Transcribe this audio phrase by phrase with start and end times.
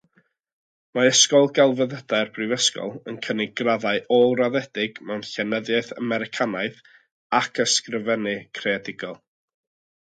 [0.99, 6.83] Mae Ysgol Gelfyddydau'r brifysgol yn cynnig graddau ôl-raddedig mewn Llenyddiaeth Americanaidd
[7.43, 9.19] ac Ysgrifennu Creadigol.